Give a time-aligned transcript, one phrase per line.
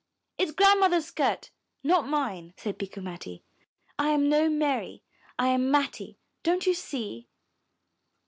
[0.19, 1.51] *' 'It's Grandmother's skirt,
[1.83, 3.43] and not mine," said Bikku Matti.
[3.99, 5.03] '1 am no Mary,
[5.37, 7.27] I am Matti, don't you see?"